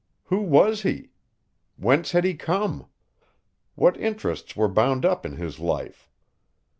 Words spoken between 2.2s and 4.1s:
he come? What